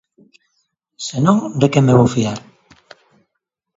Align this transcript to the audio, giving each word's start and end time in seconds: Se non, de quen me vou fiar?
Se 1.07 1.17
non, 1.25 1.37
de 1.61 1.67
quen 1.71 1.83
me 1.87 1.97
vou 1.99 2.09
fiar? 2.15 2.37